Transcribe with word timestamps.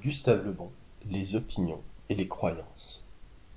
Gustave 0.00 0.44
Le 0.44 0.52
Bon, 0.52 0.70
Les 1.10 1.34
opinions 1.34 1.82
et 2.08 2.14
les 2.14 2.26
croyances. 2.26 3.08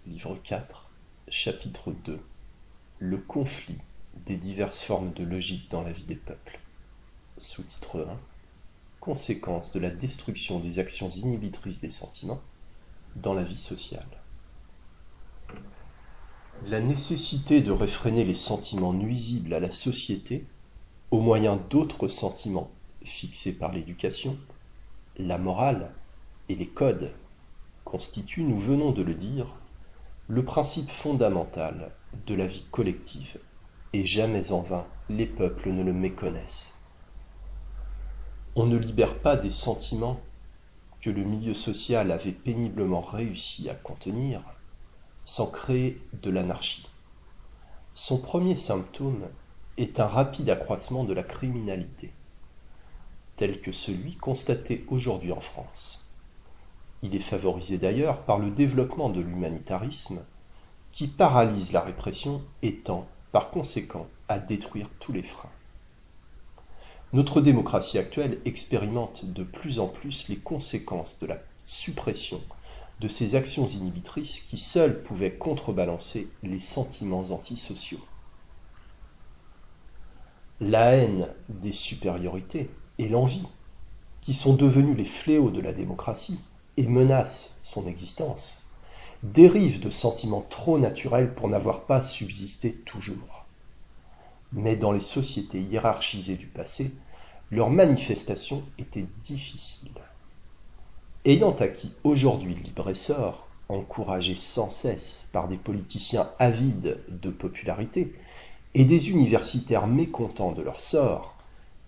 Livre 0.05 0.37
4, 0.43 0.89
chapitre 1.29 1.91
2 2.03 2.19
Le 2.99 3.17
conflit 3.17 3.77
des 4.25 4.37
diverses 4.37 4.81
formes 4.81 5.13
de 5.13 5.23
logique 5.23 5.71
dans 5.71 5.81
la 5.81 5.91
vie 5.91 6.03
des 6.03 6.15
peuples. 6.15 6.59
Sous-titre 7.37 8.05
1 8.07 8.19
Conséquences 8.99 9.71
de 9.71 9.79
la 9.79 9.89
destruction 9.89 10.59
des 10.59 10.79
actions 10.79 11.09
inhibitrices 11.09 11.79
des 11.79 11.89
sentiments 11.89 12.41
dans 13.15 13.33
la 13.33 13.43
vie 13.43 13.57
sociale. 13.57 14.05
La 16.65 16.81
nécessité 16.81 17.61
de 17.61 17.71
réfréner 17.71 18.25
les 18.25 18.35
sentiments 18.35 18.93
nuisibles 18.93 19.53
à 19.53 19.59
la 19.59 19.71
société 19.71 20.45
au 21.11 21.21
moyen 21.21 21.55
d'autres 21.55 22.07
sentiments 22.07 22.71
fixés 23.03 23.57
par 23.57 23.71
l'éducation, 23.71 24.37
la 25.17 25.37
morale 25.37 25.91
et 26.49 26.55
les 26.55 26.67
codes 26.67 27.11
constituent, 27.83 28.43
nous 28.43 28.59
venons 28.59 28.91
de 28.91 29.01
le 29.01 29.13
dire, 29.13 29.47
le 30.27 30.43
principe 30.43 30.89
fondamental 30.89 31.91
de 32.27 32.35
la 32.35 32.47
vie 32.47 32.65
collective, 32.71 33.37
et 33.93 34.05
jamais 34.05 34.51
en 34.51 34.61
vain 34.61 34.85
les 35.09 35.25
peuples 35.25 35.69
ne 35.69 35.83
le 35.83 35.93
méconnaissent. 35.93 36.79
On 38.55 38.65
ne 38.65 38.77
libère 38.77 39.19
pas 39.19 39.37
des 39.37 39.51
sentiments 39.51 40.19
que 41.01 41.09
le 41.09 41.23
milieu 41.23 41.53
social 41.53 42.11
avait 42.11 42.31
péniblement 42.31 43.01
réussi 43.01 43.69
à 43.69 43.75
contenir 43.75 44.41
sans 45.25 45.47
créer 45.47 45.99
de 46.21 46.31
l'anarchie. 46.31 46.87
Son 47.93 48.19
premier 48.19 48.57
symptôme 48.57 49.27
est 49.77 49.99
un 49.99 50.07
rapide 50.07 50.49
accroissement 50.49 51.03
de 51.03 51.13
la 51.13 51.23
criminalité, 51.23 52.11
tel 53.35 53.61
que 53.61 53.71
celui 53.71 54.15
constaté 54.15 54.85
aujourd'hui 54.89 55.31
en 55.31 55.39
France. 55.39 56.04
Il 57.01 57.15
est 57.15 57.19
favorisé 57.19 57.77
d'ailleurs 57.77 58.23
par 58.23 58.39
le 58.39 58.49
développement 58.49 59.09
de 59.09 59.21
l'humanitarisme, 59.21 60.25
qui 60.91 61.07
paralyse 61.07 61.71
la 61.71 61.81
répression 61.81 62.41
et 62.61 62.77
tend, 62.77 63.07
par 63.31 63.49
conséquent, 63.51 64.07
à 64.27 64.39
détruire 64.39 64.89
tous 64.99 65.11
les 65.11 65.23
freins. 65.23 65.51
Notre 67.13 67.41
démocratie 67.41 67.97
actuelle 67.97 68.39
expérimente 68.45 69.25
de 69.25 69.43
plus 69.43 69.79
en 69.79 69.87
plus 69.87 70.27
les 70.27 70.37
conséquences 70.37 71.19
de 71.19 71.27
la 71.27 71.39
suppression 71.59 72.41
de 72.99 73.07
ces 73.07 73.35
actions 73.35 73.67
inhibitrices 73.67 74.39
qui 74.39 74.57
seules 74.57 75.03
pouvaient 75.03 75.33
contrebalancer 75.33 76.29
les 76.43 76.59
sentiments 76.59 77.31
antisociaux. 77.31 77.99
La 80.61 80.91
haine 80.91 81.27
des 81.49 81.73
supériorités 81.73 82.69
et 82.97 83.09
l'envie, 83.09 83.47
qui 84.21 84.33
sont 84.33 84.53
devenus 84.53 84.95
les 84.95 85.05
fléaux 85.05 85.51
de 85.51 85.59
la 85.59 85.73
démocratie 85.73 86.39
et 86.77 86.87
menacent 86.87 87.59
son 87.63 87.87
existence, 87.87 88.63
dérivent 89.23 89.79
de 89.79 89.89
sentiments 89.89 90.45
trop 90.49 90.77
naturels 90.77 91.33
pour 91.33 91.49
n'avoir 91.49 91.85
pas 91.85 92.01
subsisté 92.01 92.73
toujours. 92.73 93.45
Mais 94.51 94.75
dans 94.75 94.91
les 94.91 95.01
sociétés 95.01 95.61
hiérarchisées 95.61 96.35
du 96.35 96.47
passé, 96.47 96.93
leur 97.51 97.69
manifestation 97.69 98.63
était 98.77 99.05
difficile. 99.23 99.91
Ayant 101.25 101.55
acquis 101.55 101.91
aujourd'hui 102.03 102.55
libre 102.55 102.89
essor, 102.89 103.47
encouragé 103.69 104.35
sans 104.35 104.69
cesse 104.69 105.29
par 105.33 105.47
des 105.47 105.57
politiciens 105.57 106.29
avides 106.37 106.99
de 107.09 107.29
popularité 107.29 108.13
et 108.75 108.85
des 108.85 109.09
universitaires 109.09 109.87
mécontents 109.87 110.51
de 110.51 110.61
leur 110.61 110.81
sort, 110.81 111.35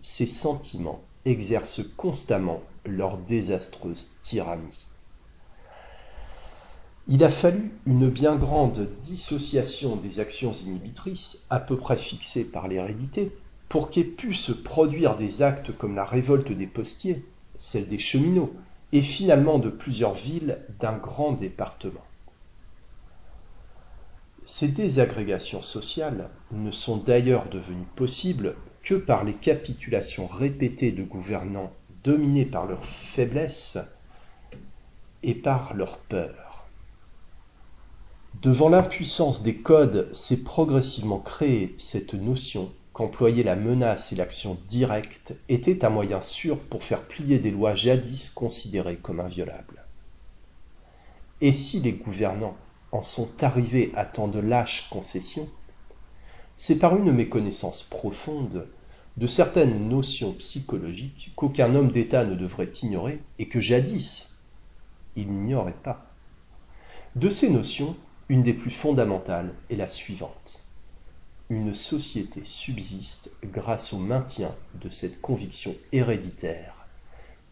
ces 0.01 0.25
sentiments 0.25 1.01
exercent 1.25 1.83
constamment 1.97 2.61
leur 2.87 3.17
désastreuse 3.17 4.09
tyrannie. 4.21 4.87
Il 7.07 7.23
a 7.23 7.29
fallu 7.29 7.71
une 7.85 8.09
bien 8.09 8.35
grande 8.35 8.89
dissociation 9.01 9.95
des 9.95 10.19
actions 10.19 10.51
inhibitrices, 10.51 11.45
à 11.49 11.59
peu 11.59 11.77
près 11.77 11.97
fixées 11.97 12.43
par 12.43 12.67
l'hérédité, 12.67 13.31
pour 13.69 13.89
qu'aient 13.89 14.03
pu 14.03 14.33
se 14.33 14.51
produire 14.51 15.15
des 15.15 15.41
actes 15.41 15.71
comme 15.77 15.95
la 15.95 16.03
révolte 16.03 16.51
des 16.51 16.67
postiers, 16.67 17.23
celle 17.57 17.87
des 17.87 17.99
cheminots, 17.99 18.53
et 18.91 19.01
finalement 19.01 19.59
de 19.59 19.69
plusieurs 19.69 20.13
villes 20.13 20.59
d'un 20.79 20.97
grand 20.97 21.33
département. 21.33 22.03
Ces 24.43 24.69
désagrégations 24.69 25.61
sociales 25.61 26.29
ne 26.51 26.71
sont 26.71 26.97
d'ailleurs 26.97 27.49
devenues 27.49 27.87
possibles 27.95 28.55
que 28.81 28.95
par 28.95 29.25
les 29.25 29.33
capitulations 29.33 30.27
répétées 30.27 30.93
de 30.93 31.03
gouvernants 31.03 31.73
dominés 32.07 32.45
par 32.45 32.65
leur 32.67 32.85
faiblesse 32.85 33.77
et 35.23 35.35
par 35.35 35.73
leur 35.73 35.97
peur. 35.97 36.65
Devant 38.41 38.69
l'impuissance 38.69 39.43
des 39.43 39.57
codes 39.57 40.13
s'est 40.13 40.43
progressivement 40.43 41.19
créée 41.19 41.75
cette 41.79 42.13
notion 42.13 42.71
qu'employer 42.93 43.43
la 43.43 43.57
menace 43.57 44.13
et 44.13 44.15
l'action 44.15 44.57
directe 44.69 45.33
était 45.49 45.83
un 45.83 45.89
moyen 45.89 46.21
sûr 46.21 46.57
pour 46.57 46.81
faire 46.81 47.01
plier 47.01 47.39
des 47.39 47.51
lois 47.51 47.75
jadis 47.75 48.29
considérées 48.29 48.97
comme 48.97 49.19
inviolables. 49.19 49.83
Et 51.41 51.51
si 51.51 51.81
les 51.81 51.91
gouvernants 51.91 52.55
en 52.93 53.03
sont 53.03 53.43
arrivés 53.43 53.91
à 53.95 54.05
tant 54.05 54.29
de 54.29 54.39
lâches 54.39 54.89
concessions, 54.89 55.49
c'est 56.55 56.79
par 56.79 56.95
une 56.95 57.11
méconnaissance 57.11 57.83
profonde 57.83 58.65
de 59.17 59.27
certaines 59.27 59.89
notions 59.89 60.33
psychologiques 60.33 61.31
qu'aucun 61.35 61.73
homme 61.75 61.91
d'État 61.91 62.23
ne 62.23 62.35
devrait 62.35 62.71
ignorer 62.83 63.19
et 63.39 63.47
que 63.47 63.59
jadis 63.59 64.35
il 65.15 65.31
n'ignorait 65.31 65.73
pas. 65.83 66.05
De 67.15 67.29
ces 67.29 67.49
notions, 67.49 67.95
une 68.29 68.43
des 68.43 68.53
plus 68.53 68.71
fondamentales 68.71 69.53
est 69.69 69.75
la 69.75 69.87
suivante 69.87 70.67
une 71.49 71.73
société 71.73 72.41
subsiste 72.43 73.31
grâce 73.45 73.93
au 73.93 73.97
maintien 73.97 74.53
de 74.75 74.89
cette 74.89 75.21
conviction 75.21 75.73
héréditaire 75.93 76.85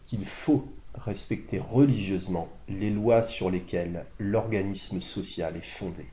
qu'il 0.05 0.25
faut 0.25 0.67
respecter 0.95 1.59
religieusement 1.59 2.49
les 2.67 2.89
lois 2.89 3.23
sur 3.23 3.49
lesquelles 3.49 4.05
l'organisme 4.19 4.99
social 4.99 5.55
est 5.55 5.65
fondé. 5.65 6.05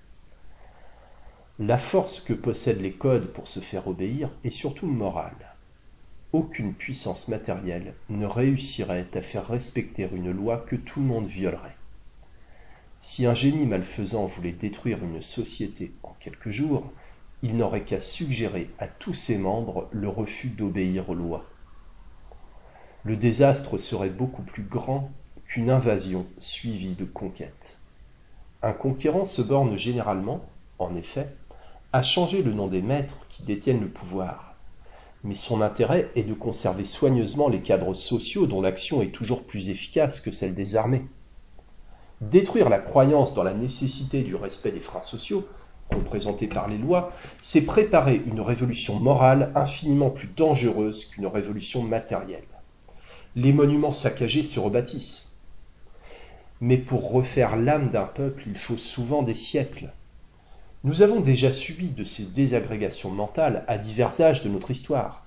La 1.59 1.77
force 1.77 2.21
que 2.21 2.33
possèdent 2.33 2.81
les 2.81 2.95
codes 2.95 3.27
pour 3.27 3.47
se 3.47 3.61
faire 3.61 3.87
obéir 3.87 4.31
est 4.43 4.51
surtout 4.51 4.87
morale. 4.87 5.55
Aucune 6.33 6.73
puissance 6.73 7.29
matérielle 7.29 7.93
ne 8.09 8.25
réussirait 8.25 9.09
à 9.13 9.21
faire 9.21 9.47
respecter 9.47 10.09
une 10.15 10.31
loi 10.31 10.65
que 10.67 10.77
tout 10.77 11.01
le 11.01 11.07
monde 11.07 11.27
violerait. 11.27 11.77
Si 13.01 13.27
un 13.27 13.35
génie 13.35 13.67
malfaisant 13.67 14.25
voulait 14.25 14.53
détruire 14.53 15.05
une 15.05 15.21
société 15.21 15.93
en 16.03 16.15
quelques 16.21 16.51
jours, 16.51 16.91
il 17.43 17.55
n'aurait 17.57 17.84
qu'à 17.84 18.01
suggérer 18.01 18.71
à 18.79 18.89
tous 18.89 19.13
ses 19.13 19.37
membres 19.37 19.89
le 19.93 20.09
refus 20.09 20.49
d'obéir 20.49 21.11
aux 21.11 21.15
lois. 21.15 21.45
Le 23.05 23.17
désastre 23.17 23.77
serait 23.77 24.09
beaucoup 24.09 24.43
plus 24.43 24.63
grand 24.63 25.11
qu'une 25.45 25.69
invasion 25.69 26.25
suivie 26.39 26.95
de 26.95 27.05
conquêtes. 27.05 27.79
Un 28.63 28.73
conquérant 28.73 29.27
se 29.27 29.43
borne 29.43 29.77
généralement, 29.77 30.49
en 30.79 30.95
effet, 30.95 31.29
à 31.92 32.03
changer 32.03 32.42
le 32.42 32.53
nom 32.53 32.69
des 32.69 32.82
maîtres 32.82 33.26
qui 33.28 33.42
détiennent 33.42 33.80
le 33.80 33.88
pouvoir. 33.88 34.54
Mais 35.25 35.34
son 35.34 35.60
intérêt 35.60 36.10
est 36.14 36.25
de 36.25 36.34
conserver 36.34 36.84
soigneusement 36.84 37.48
les 37.48 37.60
cadres 37.60 37.94
sociaux 37.94 38.47
dont 38.47 38.60
l'action 38.60 39.03
est 39.03 39.12
toujours 39.12 39.44
plus 39.44 39.69
efficace 39.69 40.20
que 40.20 40.30
celle 40.30 40.54
des 40.54 40.75
armées. 40.76 41.04
Détruire 42.20 42.69
la 42.69 42.78
croyance 42.78 43.34
dans 43.34 43.42
la 43.42 43.54
nécessité 43.54 44.22
du 44.22 44.34
respect 44.34 44.72
des 44.72 44.80
freins 44.80 45.03
sociaux 45.03 45.47
représentée 45.91 46.47
par 46.47 46.69
les 46.69 46.78
lois, 46.78 47.12
c'est 47.41 47.66
préparer 47.66 48.22
une 48.26 48.41
révolution 48.41 48.98
morale 48.98 49.53
infiniment 49.54 50.10
plus 50.10 50.28
dangereuse 50.34 51.04
qu'une 51.04 51.26
révolution 51.26 51.82
matérielle. 51.82 52.42
Les 53.36 53.53
monuments 53.53 53.92
saccagés 53.92 54.44
se 54.44 54.60
rebâtissent. 54.60 55.36
Mais 56.60 56.78
pour 56.78 57.10
refaire 57.10 57.56
l'âme 57.56 57.91
d'un 57.91 58.04
peuple, 58.04 58.45
il 58.47 58.56
faut 58.56 58.78
souvent 58.78 59.22
des 59.22 59.34
siècles. 59.34 59.92
Nous 60.84 61.03
avons 61.03 61.21
déjà 61.21 61.53
subi 61.53 61.91
de 61.91 62.03
ces 62.03 62.25
désagrégations 62.25 63.11
mentales 63.11 63.65
à 63.69 63.79
divers 63.79 64.21
âges 64.21 64.43
de 64.43 64.49
notre 64.49 64.73
histoire. 64.73 65.25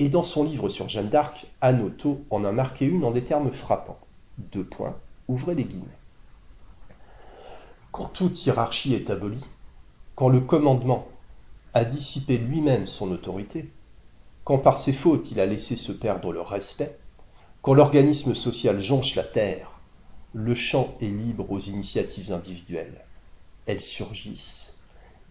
Et 0.00 0.08
dans 0.08 0.24
son 0.24 0.42
livre 0.42 0.68
sur 0.68 0.88
Jeanne 0.88 1.08
d'Arc, 1.08 1.46
Anoto 1.60 2.24
en 2.30 2.44
a 2.44 2.50
marqué 2.50 2.84
une 2.84 3.04
en 3.04 3.12
des 3.12 3.22
termes 3.22 3.52
frappants. 3.52 4.00
Deux 4.38 4.64
points, 4.64 4.96
ouvrez 5.28 5.54
les 5.54 5.62
guillemets. 5.62 5.86
Quand 7.92 8.06
toute 8.06 8.44
hiérarchie 8.44 8.94
est 8.94 9.08
abolie, 9.08 9.44
quand 10.16 10.30
le 10.30 10.40
commandement 10.40 11.06
a 11.74 11.84
dissipé 11.84 12.36
lui-même 12.36 12.88
son 12.88 13.12
autorité, 13.12 13.70
quand 14.42 14.58
par 14.58 14.78
ses 14.78 14.92
fautes 14.92 15.30
il 15.30 15.38
a 15.38 15.46
laissé 15.46 15.76
se 15.76 15.92
perdre 15.92 16.32
le 16.32 16.40
respect, 16.40 16.98
quand 17.62 17.74
l'organisme 17.74 18.34
social 18.34 18.80
jonche 18.80 19.14
la 19.14 19.24
terre, 19.24 19.70
le 20.32 20.56
champ 20.56 20.96
est 21.00 21.06
libre 21.06 21.52
aux 21.52 21.60
initiatives 21.60 22.32
individuelles. 22.32 23.04
Elles 23.66 23.82
surgissent 23.82 24.77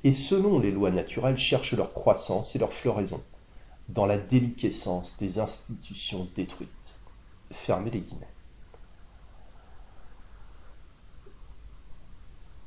et 0.04 0.14
selon 0.14 0.60
les 0.60 0.72
lois 0.72 0.92
naturelles 0.92 1.38
cherchent 1.38 1.74
leur 1.74 1.94
croissance 1.94 2.56
et 2.56 2.60
leur 2.60 2.74
floraison 2.74 3.24
dans 3.90 4.06
la 4.06 4.18
déliquescence 4.18 5.18
des 5.18 5.40
institutions 5.40 6.28
détruites. 6.36 7.00
Fermez 7.52 7.92
les 7.92 8.02
guillemets. 8.02 8.28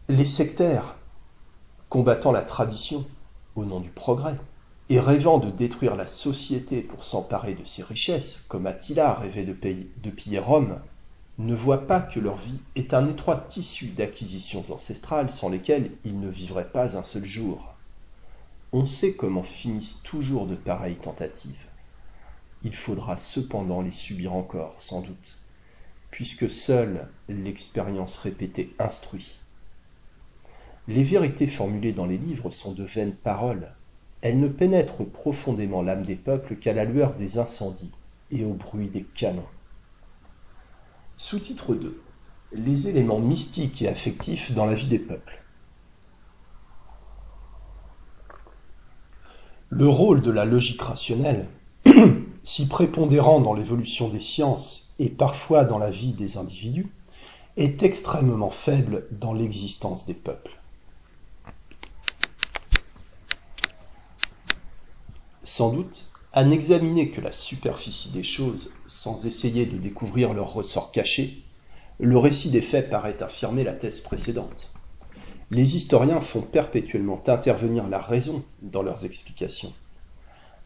Les 0.08 0.26
sectaires, 0.26 0.96
combattant 1.88 2.32
la 2.32 2.42
tradition 2.42 3.06
au 3.54 3.64
nom 3.64 3.80
du 3.80 3.90
progrès 3.90 4.36
et 4.88 4.98
rêvant 4.98 5.38
de 5.38 5.50
détruire 5.50 5.94
la 5.94 6.08
société 6.08 6.82
pour 6.82 7.04
s'emparer 7.04 7.54
de 7.54 7.64
ses 7.64 7.82
richesses, 7.82 8.44
comme 8.48 8.66
Attila 8.66 9.14
rêvait 9.14 9.44
de, 9.44 9.52
de 9.52 10.10
piller 10.10 10.40
Rome 10.40 10.80
ne 11.38 11.54
voient 11.54 11.86
pas 11.86 12.00
que 12.00 12.20
leur 12.20 12.36
vie 12.36 12.58
est 12.76 12.92
un 12.92 13.08
étroit 13.08 13.36
tissu 13.36 13.86
d'acquisitions 13.86 14.64
ancestrales 14.70 15.30
sans 15.30 15.48
lesquelles 15.48 15.90
ils 16.04 16.20
ne 16.20 16.28
vivraient 16.28 16.70
pas 16.70 16.96
un 16.96 17.02
seul 17.02 17.24
jour. 17.24 17.74
On 18.72 18.86
sait 18.86 19.14
comment 19.14 19.42
finissent 19.42 20.02
toujours 20.02 20.46
de 20.46 20.54
pareilles 20.54 20.96
tentatives. 20.96 21.66
Il 22.62 22.74
faudra 22.74 23.16
cependant 23.16 23.80
les 23.80 23.90
subir 23.90 24.34
encore, 24.34 24.74
sans 24.76 25.00
doute, 25.00 25.38
puisque 26.10 26.50
seule 26.50 27.08
l'expérience 27.28 28.18
répétée 28.18 28.74
instruit. 28.78 29.38
Les 30.88 31.04
vérités 31.04 31.46
formulées 31.46 31.92
dans 31.92 32.06
les 32.06 32.18
livres 32.18 32.50
sont 32.50 32.72
de 32.72 32.84
vaines 32.84 33.14
paroles. 33.14 33.72
Elles 34.20 34.38
ne 34.38 34.48
pénètrent 34.48 35.04
profondément 35.04 35.82
l'âme 35.82 36.04
des 36.04 36.16
peuples 36.16 36.56
qu'à 36.56 36.74
la 36.74 36.84
lueur 36.84 37.14
des 37.14 37.38
incendies 37.38 37.92
et 38.30 38.44
au 38.44 38.52
bruit 38.52 38.88
des 38.88 39.04
canons. 39.04 39.46
Sous-titre 41.22 41.74
2. 41.74 42.02
Les 42.52 42.88
éléments 42.88 43.18
mystiques 43.18 43.82
et 43.82 43.88
affectifs 43.88 44.52
dans 44.52 44.64
la 44.64 44.72
vie 44.72 44.86
des 44.86 44.98
peuples. 44.98 45.38
Le 49.68 49.86
rôle 49.86 50.22
de 50.22 50.30
la 50.30 50.46
logique 50.46 50.80
rationnelle, 50.80 51.46
si 52.42 52.66
prépondérant 52.68 53.42
dans 53.42 53.52
l'évolution 53.52 54.08
des 54.08 54.18
sciences 54.18 54.94
et 54.98 55.10
parfois 55.10 55.66
dans 55.66 55.76
la 55.76 55.90
vie 55.90 56.14
des 56.14 56.38
individus, 56.38 56.90
est 57.58 57.82
extrêmement 57.82 58.50
faible 58.50 59.06
dans 59.10 59.34
l'existence 59.34 60.06
des 60.06 60.14
peuples. 60.14 60.58
Sans 65.44 65.70
doute, 65.70 66.09
à 66.32 66.44
n'examiner 66.44 67.08
que 67.08 67.20
la 67.20 67.32
superficie 67.32 68.10
des 68.10 68.22
choses 68.22 68.70
sans 68.86 69.26
essayer 69.26 69.66
de 69.66 69.76
découvrir 69.76 70.32
leurs 70.32 70.52
ressorts 70.52 70.92
cachés, 70.92 71.42
le 71.98 72.16
récit 72.18 72.50
des 72.50 72.62
faits 72.62 72.88
paraît 72.88 73.22
affirmer 73.22 73.64
la 73.64 73.72
thèse 73.72 74.00
précédente. 74.00 74.70
Les 75.50 75.76
historiens 75.76 76.20
font 76.20 76.42
perpétuellement 76.42 77.20
intervenir 77.26 77.88
la 77.88 77.98
raison 77.98 78.44
dans 78.62 78.82
leurs 78.82 79.04
explications. 79.04 79.72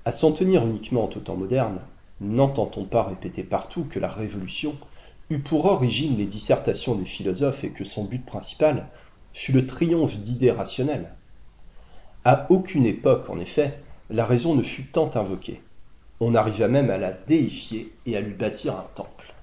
À 0.05 0.12
s'en 0.12 0.32
tenir 0.32 0.66
uniquement 0.66 1.05
au 1.05 1.20
temps 1.20 1.37
moderne, 1.37 1.81
n'entend-on 2.20 2.84
pas 2.84 3.05
répéter 3.05 3.43
partout 3.43 3.84
que 3.84 3.99
la 3.99 4.11
Révolution 4.11 4.76
eut 5.31 5.38
pour 5.38 5.64
origine 5.64 6.19
les 6.19 6.26
dissertations 6.26 6.94
des 6.94 7.06
philosophes 7.06 7.64
et 7.64 7.70
que 7.70 7.84
son 7.84 8.05
but 8.05 8.25
principal 8.25 8.88
fut 9.32 9.52
le 9.52 9.64
triomphe 9.64 10.19
d'idées 10.19 10.50
rationnelles? 10.50 11.14
À 12.25 12.46
aucune 12.50 12.84
époque, 12.84 13.31
en 13.31 13.38
effet, 13.38 13.78
la 14.11 14.27
raison 14.27 14.55
ne 14.55 14.62
fut 14.62 14.85
tant 14.85 15.11
invoquée. 15.15 15.62
On 16.21 16.35
arriva 16.35 16.69
même 16.69 16.91
à 16.91 16.99
la 16.99 17.12
déifier 17.12 17.93
et 18.06 18.17
à 18.17 18.21
lui 18.21 18.35
bâtir 18.35 18.77
un 18.77 18.87
temple. 18.95 19.35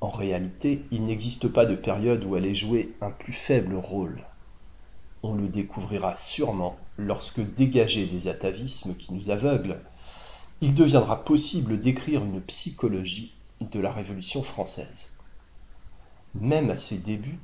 En 0.00 0.10
réalité, 0.10 0.84
il 0.90 1.04
n'existe 1.04 1.48
pas 1.48 1.64
de 1.64 1.76
période 1.76 2.24
où 2.24 2.36
elle 2.36 2.46
ait 2.46 2.54
joué 2.54 2.92
un 3.00 3.10
plus 3.10 3.32
faible 3.32 3.76
rôle. 3.76 4.24
On 5.22 5.34
le 5.34 5.48
découvrira 5.48 6.14
sûrement 6.14 6.76
lorsque, 6.98 7.40
dégagé 7.40 8.06
des 8.06 8.28
atavismes 8.28 8.94
qui 8.96 9.14
nous 9.14 9.30
aveuglent, 9.30 9.78
il 10.60 10.74
deviendra 10.74 11.24
possible 11.24 11.80
d'écrire 11.80 12.24
une 12.24 12.40
psychologie 12.40 13.32
de 13.60 13.80
la 13.80 13.92
Révolution 13.92 14.42
française. 14.42 15.08
Même 16.34 16.70
à 16.70 16.78
ses 16.78 16.98
débuts, 16.98 17.38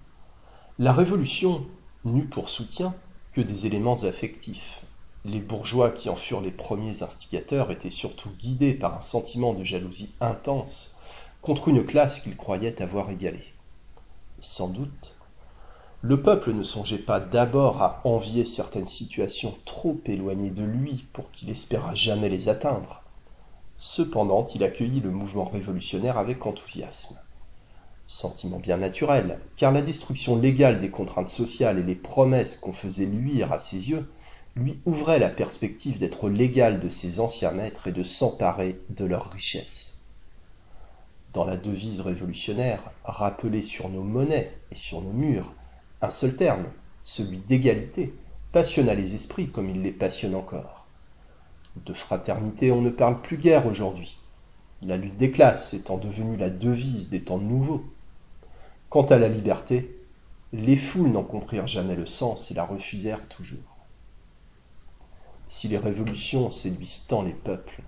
la 0.79 0.93
Révolution 0.93 1.65
n'eut 2.05 2.27
pour 2.27 2.51
soutien 2.51 2.95
que 3.33 3.41
des 3.41 3.67
éléments 3.67 4.03
affectifs, 4.03 4.83
les 5.25 5.41
bourgeois 5.41 5.91
qui 5.91 6.09
en 6.09 6.17
furent 6.17 6.41
les 6.41 6.51
premiers 6.51 7.03
instigateurs 7.03 7.71
étaient 7.71 7.91
surtout 7.91 8.31
guidés 8.39 8.75
par 8.75 8.97
un 8.97 9.01
sentiment 9.01 9.53
de 9.53 9.65
jalousie 9.65 10.11
intense 10.21 10.99
contre 11.43 11.69
une 11.69 11.85
classe 11.85 12.21
qu'ils 12.21 12.37
croyaient 12.37 12.83
avoir 12.83 13.11
égalée. 13.11 13.53
Sans 14.41 14.69
doute, 14.69 15.17
le 16.01 16.23
peuple 16.23 16.53
ne 16.53 16.63
songeait 16.63 16.99
pas 16.99 17.19
d'abord 17.19 17.83
à 17.83 18.01
envier 18.05 18.45
certaines 18.45 18.87
situations 18.87 19.57
trop 19.65 20.01
éloignées 20.07 20.51
de 20.51 20.63
lui 20.63 21.07
pour 21.13 21.31
qu'il 21.33 21.51
espérât 21.51 21.97
jamais 21.97 22.29
les 22.29 22.49
atteindre. 22.49 23.03
Cependant, 23.79 24.47
il 24.55 24.63
accueillit 24.63 25.01
le 25.01 25.11
mouvement 25.11 25.45
révolutionnaire 25.45 26.17
avec 26.17 26.47
enthousiasme. 26.47 27.17
Sentiment 28.07 28.59
bien 28.59 28.77
naturel, 28.77 29.41
car 29.57 29.73
la 29.73 29.83
destruction 29.83 30.37
légale 30.37 30.81
des 30.81 30.91
contraintes 30.91 31.29
sociales 31.29 31.79
et 31.79 31.83
les 31.83 31.97
promesses 31.97 32.57
qu'on 32.57 32.73
faisait 32.73 33.07
luire 33.07 33.53
à 33.53 33.59
ses 33.59 33.91
yeux 33.91 34.09
lui 34.59 34.81
ouvrait 34.87 35.21
la 35.21 35.29
perspective 35.29 35.99
d'être 35.99 36.29
l'égal 36.29 36.81
de 36.81 36.89
ses 36.89 37.21
anciens 37.21 37.53
maîtres 37.53 37.87
et 37.87 37.93
de 37.93 38.03
s'emparer 38.03 38.81
de 38.91 39.05
leurs 39.05 39.31
richesses. 39.31 40.01
Dans 41.33 41.45
la 41.45 41.57
devise 41.57 42.01
révolutionnaire, 42.01 42.91
rappelée 43.05 43.63
sur 43.63 43.89
nos 43.89 44.03
monnaies 44.03 44.53
et 44.73 44.75
sur 44.75 45.01
nos 45.01 45.13
murs, 45.13 45.53
un 46.03 46.11
seul 46.11 46.35
terme, 46.35 46.65
celui 47.05 47.39
d'égalité, 47.39 48.13
passionna 48.51 48.95
les 48.95 49.15
esprits 49.15 49.49
comme 49.49 49.71
il 49.71 49.83
les 49.83 49.93
passionne 49.93 50.35
encore. 50.35 50.87
De 51.87 51.95
fraternité 51.95 52.73
on 52.73 52.83
ne 52.83 52.91
parle 52.91 53.23
plus 53.23 53.37
guère 53.37 53.67
aujourd'hui, 53.67 54.19
la 54.83 54.97
lutte 54.97 55.17
des 55.17 55.31
classes 55.31 55.75
étant 55.75 55.99
devenue 55.99 56.37
la 56.37 56.51
devise 56.51 57.11
des 57.11 57.23
temps 57.23 57.39
nouveaux. 57.39 57.85
Quant 58.91 59.03
à 59.03 59.19
la 59.19 59.29
liberté, 59.29 59.97
les 60.53 60.77
foules 60.77 61.11
n'en 61.11 61.23
comprirent 61.23 61.67
jamais 61.69 61.95
le 61.95 62.07
sens 62.07 62.51
et 62.51 62.55
la 62.55 62.65
refusèrent 62.65 63.29
toujours. 63.29 63.78
Si 65.49 65.69
les 65.69 65.79
révolutions 65.79 66.51
séduisent 66.51 67.07
tant 67.09 67.23
les 67.23 67.33
peuples, 67.33 67.83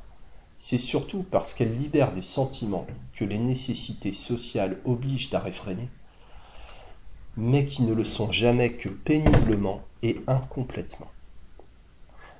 c'est 0.59 0.79
surtout 0.79 1.25
parce 1.31 1.55
qu'elles 1.55 1.77
libèrent 1.77 2.13
des 2.13 2.23
sentiments 2.23 2.87
que 3.15 3.25
les 3.25 3.39
nécessités 3.39 4.13
sociales 4.13 4.79
obligent 4.85 5.35
à 5.35 5.41
réfréner, 5.41 5.89
mais 7.37 7.67
qui 7.67 7.83
ne 7.83 7.95
le 7.95 8.05
sont 8.05 8.33
jamais 8.33 8.73
que 8.73 8.89
péniblement 8.89 9.83
et 10.03 10.21
incomplètement. 10.27 11.11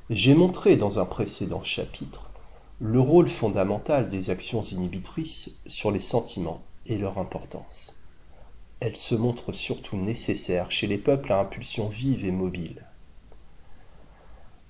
J'ai 0.09 0.35
montré 0.35 0.77
dans 0.77 0.99
un 0.99 1.05
précédent 1.05 1.63
chapitre 1.63 2.31
le 2.81 2.99
rôle 2.99 3.29
fondamental 3.29 4.09
des 4.09 4.31
actions 4.31 4.63
inhibitrices 4.63 5.61
sur 5.67 5.91
les 5.91 6.01
sentiments 6.01 6.63
et 6.87 6.97
leur 6.97 7.19
importance. 7.19 8.01
Elles 8.81 8.97
se 8.97 9.15
montrent 9.15 9.53
surtout 9.53 9.99
nécessaires 9.99 10.71
chez 10.71 10.87
les 10.87 10.97
peuples 10.97 11.31
à 11.31 11.41
impulsion 11.41 11.89
vive 11.89 12.25
et 12.25 12.31
mobile. 12.31 12.90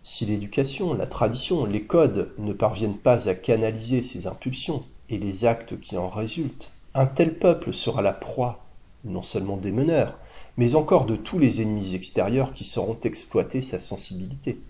Si 0.03 0.25
l'éducation, 0.25 0.95
la 0.95 1.07
tradition, 1.07 1.67
les 1.67 1.83
codes 1.83 2.33
ne 2.39 2.53
parviennent 2.53 2.97
pas 2.97 3.29
à 3.29 3.35
canaliser 3.35 4.03
ces 4.03 4.27
impulsions 4.27 4.85
et 5.09 5.19
les 5.19 5.45
actes 5.45 5.79
qui 5.79 5.97
en 5.97 6.09
résultent, 6.09 6.73
un 6.95 7.07
tel 7.07 7.39
peuple 7.39 7.75
sera 7.75 8.03
la 8.03 8.13
proie 8.13 8.65
non 9.05 9.23
seulement 9.23 9.57
des 9.57 9.73
meneurs, 9.73 10.19
mais 10.57 10.75
encore 10.75 11.07
de 11.07 11.17
tous 11.17 11.39
les 11.39 11.63
ennemis 11.63 11.95
extérieurs 11.95 12.53
qui 12.53 12.65
sauront 12.65 12.99
exploiter 13.03 13.63
sa 13.63 13.81
sensibilité. 13.81 14.61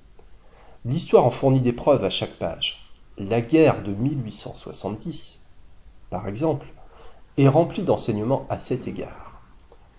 L'histoire 0.84 1.24
en 1.24 1.30
fournit 1.30 1.60
des 1.60 1.72
preuves 1.72 2.04
à 2.04 2.10
chaque 2.10 2.38
page. 2.38 2.90
La 3.18 3.40
guerre 3.40 3.82
de 3.82 3.92
1870, 3.92 5.46
par 6.10 6.28
exemple, 6.28 6.66
est 7.36 7.48
remplie 7.48 7.82
d'enseignements 7.82 8.46
à 8.48 8.58
cet 8.58 8.88
égard. 8.88 9.42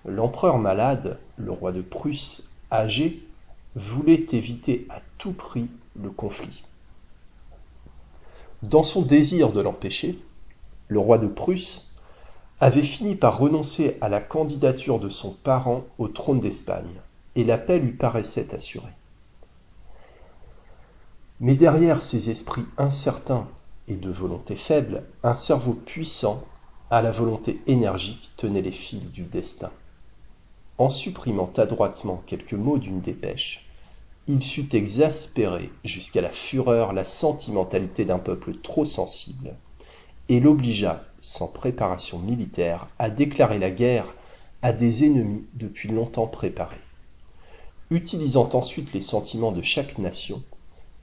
L'empereur 0.06 0.58
malade, 0.58 1.20
le 1.38 1.52
roi 1.52 1.72
de 1.72 1.82
Prusse, 1.82 2.54
âgé, 2.72 3.24
voulait 3.76 4.26
éviter 4.32 4.86
à 4.90 5.02
tout 5.18 5.34
prix 5.34 5.68
le 6.02 6.10
conflit. 6.10 6.64
Dans 8.64 8.84
son 8.84 9.02
désir 9.02 9.52
de 9.52 9.62
l'empêcher, 9.62 10.20
le 10.88 11.00
roi 11.00 11.18
de 11.18 11.28
Prusse 11.28 11.96
avait 12.60 12.84
fini 12.84 13.16
par 13.16 13.40
renoncer 13.40 13.98
à 14.02 14.10
la 14.10 14.22
candidature 14.22 15.00
de 15.00 15.10
son 15.10 15.32
parent 15.32 15.84
au 15.98 16.08
trône 16.08 16.40
d'Espagne, 16.40 17.02
et 17.36 17.44
la 17.44 17.58
paix 17.58 17.80
lui 17.80 17.94
paraissait 17.94 18.54
assurée. 18.54 18.94
Mais 21.40 21.56
derrière 21.56 22.04
ces 22.04 22.30
esprits 22.30 22.66
incertains 22.78 23.48
et 23.88 23.96
de 23.96 24.12
volonté 24.12 24.56
faible, 24.56 25.04
un 25.24 25.34
cerveau 25.34 25.74
puissant 25.74 26.44
à 26.92 27.02
la 27.02 27.10
volonté 27.10 27.62
énergique 27.66 28.32
tenait 28.38 28.62
les 28.62 28.72
fils 28.72 29.12
du 29.12 29.24
destin. 29.24 29.72
En 30.82 30.90
supprimant 30.90 31.52
adroitement 31.58 32.24
quelques 32.26 32.56
mots 32.56 32.80
d'une 32.80 33.02
dépêche, 33.02 33.68
il 34.26 34.42
sut 34.42 34.74
exaspérer 34.74 35.70
jusqu'à 35.84 36.22
la 36.22 36.32
fureur 36.32 36.92
la 36.92 37.06
sentimentalité 37.06 38.04
d'un 38.04 38.18
peuple 38.18 38.56
trop 38.64 38.84
sensible, 38.84 39.54
et 40.28 40.40
l'obligea, 40.40 41.04
sans 41.22 41.48
préparation 41.48 42.18
militaire, 42.18 42.88
à 42.98 43.12
déclarer 43.12 43.60
la 43.60 43.70
guerre 43.70 44.12
à 44.64 44.74
des 44.74 45.06
ennemis 45.06 45.46
depuis 45.54 45.88
longtemps 45.88 46.26
préparés. 46.26 46.82
Utilisant 47.92 48.50
ensuite 48.54 48.92
les 48.92 49.04
sentiments 49.04 49.52
de 49.52 49.62
chaque 49.62 50.00
nation, 50.00 50.42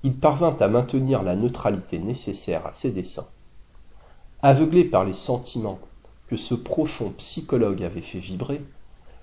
il 0.02 0.16
parvint 0.16 0.56
à 0.58 0.66
maintenir 0.66 1.22
la 1.22 1.36
neutralité 1.36 2.00
nécessaire 2.00 2.66
à 2.66 2.72
ses 2.72 2.90
desseins. 2.90 3.28
Aveuglé 4.42 4.82
par 4.82 5.04
les 5.04 5.14
sentiments 5.14 5.78
que 6.26 6.36
ce 6.36 6.56
profond 6.56 7.10
psychologue 7.10 7.84
avait 7.84 8.02
fait 8.02 8.18
vibrer, 8.18 8.60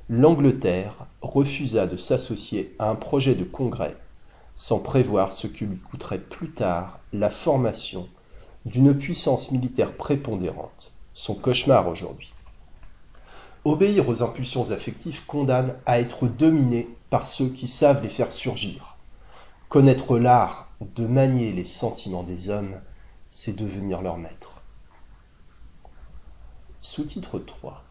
l'Angleterre 0.09 1.07
refusa 1.21 1.87
de 1.87 1.97
s'associer 1.97 2.75
à 2.77 2.89
un 2.89 2.95
projet 2.95 3.33
de 3.33 3.43
congrès 3.43 3.95
sans 4.55 4.79
prévoir 4.79 5.33
ce 5.33 5.47
que 5.47 5.65
lui 5.65 5.77
coûterait 5.77 6.19
plus 6.19 6.49
tard 6.49 6.99
la 7.11 7.29
formation 7.29 8.07
d'une 8.65 8.97
puissance 8.97 9.51
militaire 9.51 9.93
prépondérante, 9.93 10.93
son 11.13 11.35
cauchemar 11.35 11.87
aujourd'hui. 11.87 12.33
Obéir 13.63 14.07
aux 14.07 14.21
impulsions 14.21 14.71
affectives 14.71 15.25
condamne 15.25 15.75
à 15.85 15.99
être 15.99 16.27
dominé 16.27 16.87
par 17.09 17.25
ceux 17.25 17.49
qui 17.49 17.67
savent 17.67 18.03
les 18.03 18.09
faire 18.09 18.31
surgir. 18.31 18.97
Connaître 19.69 20.19
l'art 20.19 20.69
de 20.81 21.07
manier 21.07 21.51
les 21.51 21.65
sentiments 21.65 22.23
des 22.23 22.49
hommes, 22.49 22.79
c'est 23.31 23.57
devenir 23.57 24.01
leur 24.01 24.17
maître. 24.17 24.61
Sous-titre 26.79 27.39
3 27.39 27.84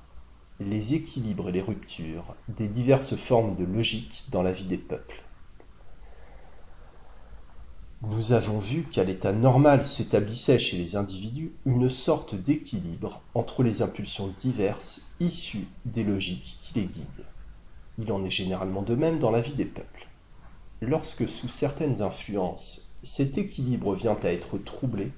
Les 0.60 0.94
équilibres 0.94 1.48
et 1.48 1.52
les 1.52 1.60
ruptures 1.60 2.36
des 2.46 2.68
diverses 2.68 3.16
formes 3.16 3.56
de 3.56 3.64
logique 3.64 4.26
dans 4.30 4.44
la 4.44 4.52
vie 4.52 4.66
des 4.66 4.78
peuples. 4.78 5.24
Nous 8.02 8.32
avons 8.32 8.60
vu 8.60 8.84
qu'à 8.84 9.02
l'état 9.02 9.32
normal 9.32 9.84
s'établissait 9.84 10.60
chez 10.60 10.76
les 10.76 10.94
individus 10.94 11.50
une 11.66 11.90
sorte 11.90 12.36
d'équilibre 12.36 13.20
entre 13.34 13.64
les 13.64 13.82
impulsions 13.82 14.32
diverses 14.38 15.10
issues 15.18 15.66
des 15.86 16.04
logiques 16.04 16.58
qui 16.62 16.74
les 16.74 16.86
guident. 16.86 17.26
Il 17.98 18.12
en 18.12 18.22
est 18.22 18.30
généralement 18.30 18.82
de 18.82 18.94
même 18.94 19.18
dans 19.18 19.32
la 19.32 19.40
vie 19.40 19.54
des 19.54 19.64
peuples. 19.64 20.06
Lorsque 20.80 21.28
sous 21.28 21.48
certaines 21.48 22.00
influences 22.00 22.94
cet 23.02 23.38
équilibre 23.38 23.96
vient 23.96 24.18
à 24.22 24.28
être 24.28 24.58
troublé, 24.58 25.10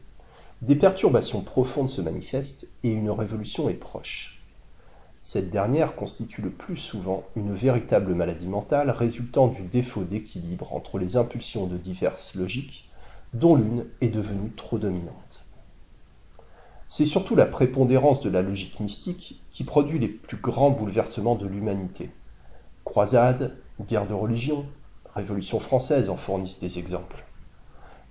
des 0.62 0.76
perturbations 0.76 1.43
profondes 1.43 1.90
se 1.90 2.00
manifestent 2.00 2.69
et 2.83 2.90
une 2.90 3.11
révolution 3.11 3.69
est 3.69 3.75
proche. 3.75 4.36
Cette 5.28 5.50
dernière 5.50 5.97
constitue 5.97 6.40
le 6.40 6.50
plus 6.50 6.76
souvent 6.76 7.25
une 7.35 7.52
véritable 7.52 8.14
maladie 8.14 8.47
mentale 8.47 8.90
résultant 8.90 9.49
du 9.49 9.62
défaut 9.62 10.04
d'équilibre 10.04 10.73
entre 10.73 11.00
les 11.00 11.16
impulsions 11.16 11.66
de 11.66 11.76
diverses 11.76 12.37
logiques, 12.37 12.88
dont 13.35 13.56
l'une 13.56 13.87
est 14.00 14.11
devenue 14.11 14.52
trop 14.52 14.78
dominante. 14.78 15.47
C'est 16.88 17.06
surtout 17.06 17.35
la 17.35 17.45
prépondérance 17.45 18.21
de 18.21 18.30
la 18.30 18.40
logique 18.40 18.78
mystique 18.78 19.42
qui 19.50 19.64
produit 19.64 19.99
les 19.99 20.06
plus 20.06 20.37
grands 20.37 20.71
bouleversements 20.71 21.35
de 21.35 21.49
l'humanité. 21.49 22.09
Croisades, 22.85 23.56
guerres 23.80 24.06
de 24.06 24.14
religion, 24.14 24.64
Révolution 25.12 25.59
française 25.59 26.09
en 26.09 26.16
fournissent 26.16 26.61
des 26.61 26.78
exemples. 26.78 27.25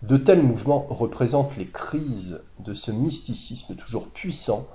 De 0.02 0.18
tels 0.18 0.44
mouvements 0.44 0.86
représentent 0.90 1.56
les 1.56 1.68
crises 1.68 2.44
de 2.60 2.74
ce 2.74 2.92
mysticisme 2.92 3.76
toujours 3.76 4.10
puissant 4.10 4.68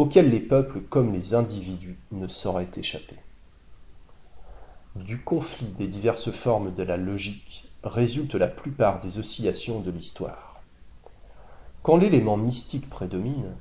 auquel 0.00 0.30
les 0.30 0.40
peuples 0.40 0.80
comme 0.80 1.12
les 1.12 1.34
individus 1.34 1.98
ne 2.10 2.26
sauraient 2.26 2.70
échapper. 2.74 3.16
Du 4.96 5.20
conflit 5.20 5.72
des 5.72 5.88
diverses 5.88 6.30
formes 6.30 6.74
de 6.74 6.82
la 6.82 6.96
logique 6.96 7.68
résulte 7.84 8.34
la 8.34 8.48
plupart 8.48 9.02
des 9.02 9.18
oscillations 9.18 9.80
de 9.80 9.90
l'histoire. 9.90 10.62
Quand 11.82 11.98
l'élément 11.98 12.38
mystique 12.38 12.88
prédomine, 12.88 13.54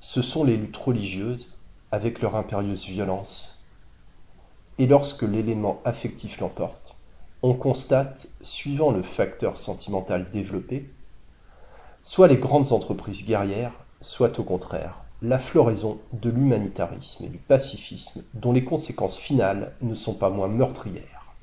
ce 0.00 0.20
sont 0.20 0.42
les 0.42 0.56
luttes 0.56 0.76
religieuses 0.76 1.56
avec 1.92 2.22
leur 2.22 2.34
impérieuse 2.34 2.86
violence. 2.86 3.64
Et 4.78 4.88
lorsque 4.88 5.22
l'élément 5.22 5.80
affectif 5.84 6.40
l'emporte, 6.40 6.96
on 7.42 7.54
constate, 7.54 8.26
suivant 8.40 8.90
le 8.90 9.04
facteur 9.04 9.56
sentimental 9.56 10.28
développé, 10.28 10.90
soit 12.02 12.26
les 12.26 12.36
grandes 12.36 12.72
entreprises 12.72 13.24
guerrières, 13.24 13.74
soit 14.00 14.40
au 14.40 14.42
contraire 14.42 15.04
la 15.20 15.40
floraison 15.40 15.98
de 16.12 16.30
l'humanitarisme 16.30 17.24
et 17.24 17.28
du 17.28 17.38
pacifisme 17.38 18.22
dont 18.34 18.52
les 18.52 18.62
conséquences 18.62 19.16
finales 19.16 19.72
ne 19.82 19.96
sont 19.96 20.14
pas 20.14 20.30
moins 20.30 20.46
meurtrières. 20.46 21.34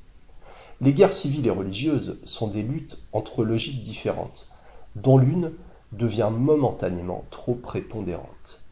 Les 0.80 0.94
guerres 0.94 1.12
civiles 1.12 1.46
et 1.46 1.50
religieuses 1.50 2.18
sont 2.24 2.48
des 2.48 2.62
luttes 2.62 2.98
entre 3.12 3.44
logiques 3.44 3.82
différentes, 3.82 4.50
dont 4.94 5.18
l'une 5.18 5.52
devient 5.92 6.30
momentanément 6.32 7.24
trop 7.30 7.54
prépondérante. 7.54 8.62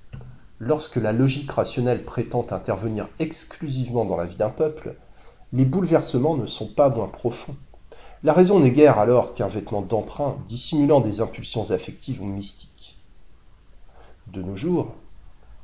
Lorsque 0.59 0.97
la 0.97 1.13
logique 1.13 1.51
rationnelle 1.51 2.05
prétend 2.05 2.47
intervenir 2.51 3.09
exclusivement 3.19 4.07
dans 4.07 4.17
la 4.17 4.27
vie 4.27 4.37
d'un 4.37 4.51
peuple, 4.51 4.97
les 5.53 5.67
bouleversements 5.67 6.37
ne 6.37 6.47
sont 6.47 6.69
pas 6.69 6.89
moins 6.89 7.09
profonds. 7.09 7.57
La 8.23 8.33
raison 8.33 8.59
n'est 8.59 8.71
guère 8.71 8.99
alors 8.99 9.35
qu'un 9.35 9.49
vêtement 9.49 9.83
d'emprunt 9.83 10.39
dissimulant 10.47 11.01
des 11.01 11.21
impulsions 11.21 11.71
affectives 11.73 12.23
ou 12.23 12.25
mystiques. 12.25 12.74
De 14.29 14.43
nos 14.43 14.57
jours, 14.57 14.95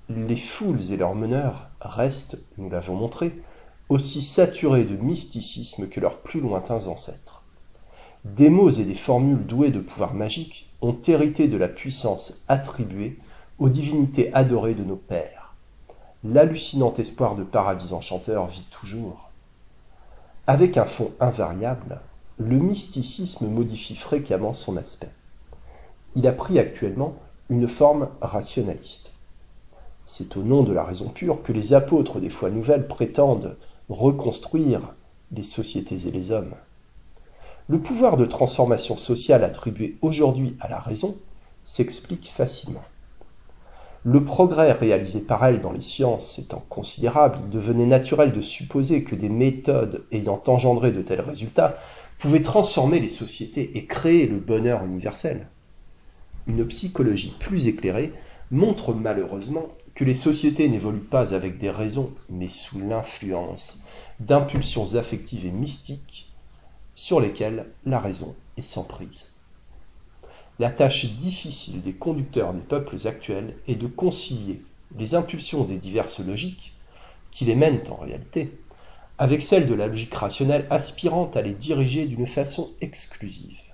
les 0.09 0.37
foules 0.37 0.93
et 0.93 0.97
leurs 0.97 1.15
meneurs 1.15 1.71
restent, 1.81 2.39
nous 2.59 2.69
l'avons 2.69 2.95
montré, 2.95 3.33
aussi 3.89 4.23
saturés 4.23 4.85
de 4.85 4.97
mysticisme 4.97 5.89
que 5.89 6.01
leurs 6.01 6.19
plus 6.19 6.41
lointains 6.41 6.87
ancêtres. 6.87 7.45
Des 8.25 8.51
mots 8.51 8.71
et 8.71 8.85
des 8.85 8.95
formules 8.95 9.47
doués 9.47 9.71
de 9.71 9.81
pouvoir 9.81 10.15
magique 10.15 10.71
ont 10.83 10.97
hérité 11.07 11.49
de 11.49 11.57
la 11.57 11.69
puissance 11.69 12.45
attribuée 12.49 13.19
aux 13.59 13.69
divinités 13.69 14.33
adorées 14.35 14.75
de 14.75 14.85
nos 14.85 14.97
pères. 14.97 15.55
L'hallucinant 16.23 16.93
espoir 16.95 17.35
de 17.35 17.45
paradis 17.45 17.95
enchanteur 17.95 18.47
vit 18.47 18.67
toujours. 18.71 19.31
Avec 20.47 20.77
un 20.77 20.85
fond 20.85 21.13
invariable, 21.19 22.01
le 22.39 22.59
mysticisme 22.59 23.49
modifie 23.49 23.97
fréquemment 23.97 24.53
son 24.53 24.77
aspect. 24.77 25.11
Il 26.15 26.27
a 26.27 26.33
pris 26.33 26.59
actuellement 26.59 27.17
une 27.51 27.69
forme 27.69 28.09
rationaliste. 28.21 29.13
C'est 30.07 30.37
au 30.37 30.43
nom 30.43 30.63
de 30.63 30.73
la 30.73 30.85
raison 30.85 31.09
pure 31.09 31.43
que 31.43 31.53
les 31.53 31.75
apôtres 31.75 32.21
des 32.21 32.31
fois 32.31 32.51
nouvelles 32.51 32.87
prétendent 32.87 33.57
reconstruire 33.89 34.95
les 35.33 35.43
sociétés 35.43 36.07
et 36.07 36.13
les 36.13 36.31
hommes. 36.31 36.55
Le 37.69 37.79
pouvoir 37.79 38.17
de 38.17 38.25
transformation 38.25 38.97
sociale 38.97 39.45
attribué 39.45 39.97
aujourd'hui 40.01 40.57
à 40.61 40.69
la 40.69 40.79
raison 40.79 41.17
s'explique 41.65 42.31
facilement. 42.31 42.83
Le 44.05 44.25
progrès 44.25 44.73
réalisé 44.73 45.21
par 45.21 45.45
elle 45.45 45.61
dans 45.61 45.73
les 45.73 45.83
sciences 45.83 46.39
étant 46.39 46.65
considérable, 46.69 47.39
il 47.45 47.51
devenait 47.51 47.85
naturel 47.85 48.33
de 48.33 48.41
supposer 48.41 49.05
que 49.05 49.15
des 49.15 49.29
méthodes 49.29 50.05
ayant 50.11 50.43
engendré 50.47 50.91
de 50.91 51.03
tels 51.03 51.21
résultats 51.21 51.77
pouvaient 52.19 52.43
transformer 52.43 53.01
les 53.01 53.11
sociétés 53.11 53.77
et 53.77 53.87
créer 53.87 54.27
le 54.27 54.39
bonheur 54.39 54.85
universel. 54.85 55.49
Une 56.51 56.67
psychologie 56.67 57.33
plus 57.39 57.69
éclairée 57.69 58.13
montre 58.51 58.93
malheureusement 58.93 59.69
que 59.95 60.03
les 60.03 60.17
sociétés 60.17 60.69
n'évoluent 60.69 60.99
pas 60.99 61.33
avec 61.33 61.59
des 61.59 61.71
raisons, 61.71 62.11
mais 62.29 62.49
sous 62.49 62.81
l'influence 62.81 63.85
d'impulsions 64.19 64.97
affectives 64.97 65.47
et 65.47 65.53
mystiques 65.53 66.29
sur 66.97 67.21
lesquelles 67.21 67.67
la 67.87 68.01
raison 68.01 68.35
est 68.57 68.63
sans 68.63 68.83
prise. 68.83 69.35
La 70.59 70.71
tâche 70.71 71.07
difficile 71.07 71.83
des 71.83 71.93
conducteurs 71.93 72.53
des 72.53 72.63
peuples 72.63 73.07
actuels 73.07 73.55
est 73.69 73.77
de 73.77 73.87
concilier 73.87 74.61
les 74.99 75.15
impulsions 75.15 75.63
des 75.63 75.79
diverses 75.79 76.19
logiques, 76.19 76.73
qui 77.31 77.45
les 77.45 77.55
mènent 77.55 77.85
en 77.91 77.97
réalité, 77.97 78.59
avec 79.19 79.43
celles 79.43 79.69
de 79.69 79.75
la 79.75 79.87
logique 79.87 80.15
rationnelle 80.15 80.67
aspirant 80.69 81.31
à 81.33 81.43
les 81.43 81.55
diriger 81.55 82.07
d'une 82.07 82.27
façon 82.27 82.73
exclusive. 82.81 83.70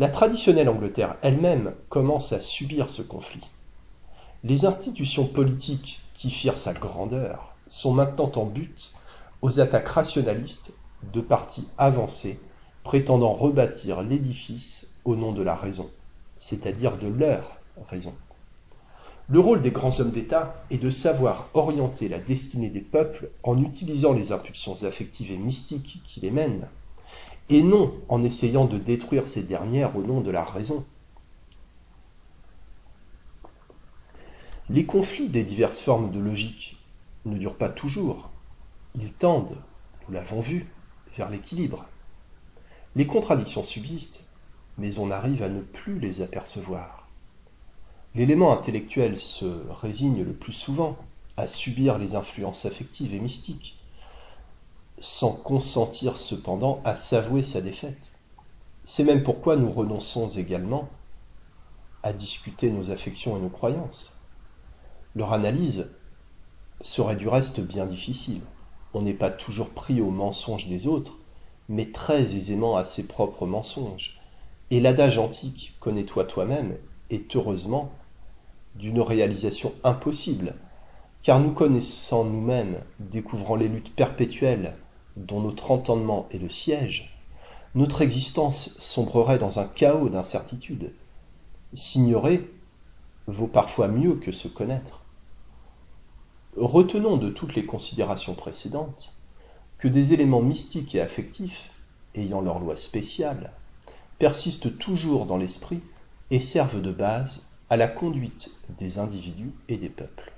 La 0.00 0.08
traditionnelle 0.08 0.68
Angleterre 0.68 1.16
elle-même 1.22 1.74
commence 1.88 2.32
à 2.32 2.38
subir 2.38 2.88
ce 2.88 3.02
conflit. 3.02 3.44
Les 4.44 4.64
institutions 4.64 5.26
politiques 5.26 6.00
qui 6.14 6.30
firent 6.30 6.56
sa 6.56 6.72
grandeur 6.72 7.56
sont 7.66 7.92
maintenant 7.92 8.30
en 8.36 8.44
but 8.44 8.92
aux 9.42 9.58
attaques 9.58 9.88
rationalistes 9.88 10.72
de 11.12 11.20
partis 11.20 11.66
avancés 11.78 12.38
prétendant 12.84 13.32
rebâtir 13.32 14.02
l'édifice 14.02 14.94
au 15.04 15.16
nom 15.16 15.32
de 15.32 15.42
la 15.42 15.56
raison, 15.56 15.90
c'est-à-dire 16.38 16.96
de 16.96 17.08
leur 17.08 17.56
raison. 17.88 18.14
Le 19.28 19.40
rôle 19.40 19.60
des 19.60 19.72
grands 19.72 19.98
hommes 19.98 20.12
d'État 20.12 20.62
est 20.70 20.78
de 20.78 20.90
savoir 20.90 21.48
orienter 21.54 22.08
la 22.08 22.20
destinée 22.20 22.70
des 22.70 22.82
peuples 22.82 23.30
en 23.42 23.60
utilisant 23.60 24.12
les 24.12 24.30
impulsions 24.30 24.84
affectives 24.84 25.32
et 25.32 25.36
mystiques 25.36 26.00
qui 26.04 26.20
les 26.20 26.30
mènent, 26.30 26.68
et 27.48 27.62
non 27.62 27.94
en 28.08 28.22
essayant 28.22 28.66
de 28.66 28.78
détruire 28.78 29.26
ces 29.26 29.42
dernières 29.42 29.96
au 29.96 30.02
nom 30.02 30.20
de 30.20 30.30
la 30.30 30.44
raison. 30.44 30.84
Les 34.70 34.84
conflits 34.84 35.28
des 35.28 35.44
diverses 35.44 35.80
formes 35.80 36.10
de 36.10 36.20
logique 36.20 36.78
ne 37.24 37.38
durent 37.38 37.56
pas 37.56 37.70
toujours. 37.70 38.28
Ils 38.94 39.14
tendent, 39.14 39.56
nous 40.06 40.14
l'avons 40.14 40.40
vu, 40.40 40.66
vers 41.16 41.30
l'équilibre. 41.30 41.86
Les 42.94 43.06
contradictions 43.06 43.62
subsistent, 43.62 44.28
mais 44.76 44.98
on 44.98 45.10
arrive 45.10 45.42
à 45.42 45.48
ne 45.48 45.62
plus 45.62 45.98
les 45.98 46.20
apercevoir. 46.20 47.08
L'élément 48.14 48.52
intellectuel 48.52 49.18
se 49.18 49.46
résigne 49.70 50.22
le 50.22 50.32
plus 50.32 50.52
souvent 50.52 50.98
à 51.36 51.46
subir 51.46 51.98
les 51.98 52.14
influences 52.14 52.66
affectives 52.66 53.14
et 53.14 53.20
mystiques, 53.20 53.77
sans 55.00 55.32
consentir 55.32 56.16
cependant 56.16 56.80
à 56.84 56.96
s'avouer 56.96 57.42
sa 57.42 57.60
défaite. 57.60 58.10
C'est 58.84 59.04
même 59.04 59.22
pourquoi 59.22 59.56
nous 59.56 59.70
renonçons 59.70 60.28
également 60.28 60.88
à 62.02 62.12
discuter 62.12 62.70
nos 62.70 62.90
affections 62.90 63.36
et 63.36 63.40
nos 63.40 63.48
croyances. 63.48 64.16
Leur 65.14 65.32
analyse 65.32 65.90
serait 66.80 67.16
du 67.16 67.28
reste 67.28 67.60
bien 67.60 67.86
difficile. 67.86 68.40
on 68.94 69.02
n'est 69.02 69.12
pas 69.12 69.30
toujours 69.30 69.70
pris 69.70 70.00
aux 70.00 70.10
mensonges 70.10 70.68
des 70.68 70.86
autres, 70.86 71.18
mais 71.68 71.92
très 71.92 72.22
aisément 72.36 72.76
à 72.76 72.84
ses 72.84 73.06
propres 73.06 73.46
mensonges. 73.46 74.20
Et 74.70 74.80
l'adage 74.80 75.18
antique 75.18 75.76
Connais-toi 75.80 76.24
toi-même 76.24 76.76
est 77.10 77.36
heureusement 77.36 77.92
d'une 78.74 79.00
réalisation 79.00 79.72
impossible, 79.84 80.54
car 81.22 81.40
nous 81.40 81.52
connaissant 81.52 82.24
nous-mêmes, 82.24 82.80
découvrant 83.00 83.56
les 83.56 83.68
luttes 83.68 83.94
perpétuelles 83.94 84.74
dont 85.26 85.40
notre 85.40 85.70
entendement 85.70 86.26
est 86.30 86.38
le 86.38 86.50
siège, 86.50 87.18
notre 87.74 88.02
existence 88.02 88.76
sombrerait 88.78 89.38
dans 89.38 89.58
un 89.58 89.66
chaos 89.66 90.08
d'incertitude. 90.08 90.92
S'ignorer 91.74 92.48
vaut 93.26 93.46
parfois 93.46 93.88
mieux 93.88 94.14
que 94.14 94.32
se 94.32 94.48
connaître. 94.48 95.02
Retenons 96.56 97.18
de 97.18 97.28
toutes 97.28 97.54
les 97.54 97.66
considérations 97.66 98.34
précédentes 98.34 99.14
que 99.78 99.88
des 99.88 100.12
éléments 100.12 100.42
mystiques 100.42 100.94
et 100.94 101.00
affectifs, 101.00 101.70
ayant 102.14 102.40
leur 102.40 102.58
loi 102.58 102.74
spéciale, 102.74 103.52
persistent 104.18 104.78
toujours 104.78 105.26
dans 105.26 105.36
l'esprit 105.36 105.80
et 106.30 106.40
servent 106.40 106.82
de 106.82 106.90
base 106.90 107.46
à 107.70 107.76
la 107.76 107.86
conduite 107.86 108.50
des 108.78 108.98
individus 108.98 109.52
et 109.68 109.76
des 109.76 109.90
peuples. 109.90 110.32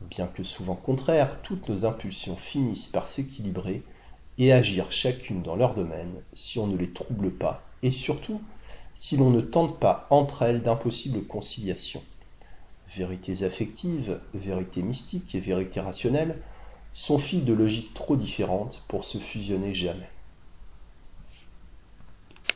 Bien 0.00 0.26
que 0.26 0.44
souvent 0.44 0.76
contraires, 0.76 1.40
toutes 1.42 1.68
nos 1.68 1.84
impulsions 1.84 2.36
finissent 2.36 2.88
par 2.88 3.08
s'équilibrer 3.08 3.82
et 4.38 4.52
agir 4.52 4.92
chacune 4.92 5.42
dans 5.42 5.56
leur 5.56 5.74
domaine 5.74 6.22
si 6.32 6.58
on 6.58 6.66
ne 6.66 6.76
les 6.76 6.92
trouble 6.92 7.30
pas 7.36 7.62
et 7.82 7.90
surtout 7.90 8.40
si 8.94 9.16
l'on 9.16 9.30
ne 9.30 9.40
tente 9.40 9.78
pas 9.78 10.06
entre 10.10 10.42
elles 10.42 10.62
d'impossibles 10.62 11.26
conciliations. 11.26 12.02
Vérités 12.96 13.44
affectives, 13.44 14.20
vérités 14.34 14.82
mystiques 14.82 15.34
et 15.34 15.40
vérités 15.40 15.80
rationnelles 15.80 16.42
sont 16.92 17.18
filles 17.18 17.42
de 17.42 17.52
logiques 17.52 17.94
trop 17.94 18.16
différentes 18.16 18.84
pour 18.88 19.04
se 19.04 19.18
fusionner 19.18 19.74
jamais. 19.74 20.08